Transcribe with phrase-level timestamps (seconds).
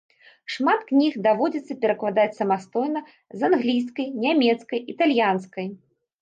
[0.53, 2.99] Шмат кніг даводзіцца перакладаць самастойна
[3.43, 5.71] з англійскай, нямецкай, італьянскай.